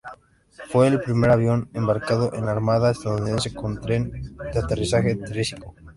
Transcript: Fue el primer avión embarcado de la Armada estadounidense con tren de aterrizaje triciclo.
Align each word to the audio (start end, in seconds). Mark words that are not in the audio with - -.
Fue 0.71 0.87
el 0.87 0.99
primer 0.99 1.29
avión 1.29 1.69
embarcado 1.75 2.31
de 2.31 2.41
la 2.41 2.53
Armada 2.53 2.89
estadounidense 2.89 3.53
con 3.53 3.79
tren 3.79 4.35
de 4.51 4.57
aterrizaje 4.59 5.13
triciclo. 5.17 5.75